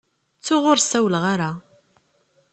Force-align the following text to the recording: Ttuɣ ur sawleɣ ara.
Ttuɣ 0.39 0.63
ur 0.71 0.79
sawleɣ 0.81 1.23
ara. 1.33 1.51